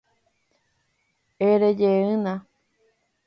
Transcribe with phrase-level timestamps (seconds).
[1.49, 2.33] Erejeýna